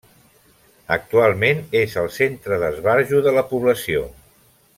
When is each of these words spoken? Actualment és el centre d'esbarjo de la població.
Actualment 0.95 1.61
és 1.81 1.93
el 2.05 2.09
centre 2.15 2.59
d'esbarjo 2.65 3.21
de 3.29 3.35
la 3.37 3.45
població. 3.53 4.03